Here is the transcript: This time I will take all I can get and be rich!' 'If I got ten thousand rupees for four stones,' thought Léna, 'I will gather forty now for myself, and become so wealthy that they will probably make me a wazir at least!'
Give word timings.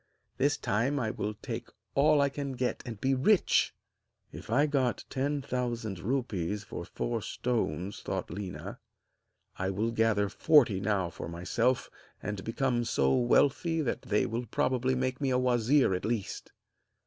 This 0.37 0.57
time 0.57 0.99
I 0.99 1.11
will 1.11 1.35
take 1.43 1.69
all 1.93 2.21
I 2.21 2.29
can 2.29 2.53
get 2.53 2.81
and 2.87 2.99
be 2.99 3.13
rich!' 3.13 3.75
'If 4.31 4.49
I 4.49 4.65
got 4.65 5.05
ten 5.11 5.43
thousand 5.43 5.99
rupees 5.99 6.63
for 6.63 6.85
four 6.85 7.21
stones,' 7.21 7.99
thought 8.01 8.29
Léna, 8.29 8.79
'I 9.59 9.69
will 9.69 9.91
gather 9.91 10.27
forty 10.27 10.79
now 10.79 11.11
for 11.11 11.27
myself, 11.27 11.87
and 12.19 12.43
become 12.43 12.83
so 12.83 13.15
wealthy 13.15 13.79
that 13.83 14.01
they 14.01 14.25
will 14.25 14.47
probably 14.47 14.95
make 14.95 15.21
me 15.21 15.29
a 15.29 15.37
wazir 15.37 15.93
at 15.93 16.03
least!' 16.05 16.51